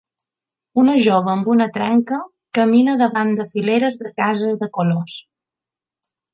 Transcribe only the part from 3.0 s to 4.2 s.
davant de fileres de